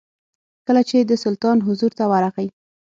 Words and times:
کله 0.67 0.81
چې 0.89 0.97
د 1.01 1.11
سلطان 1.23 1.57
حضور 1.67 1.91
ته 1.97 2.03
ورغی. 2.11 2.47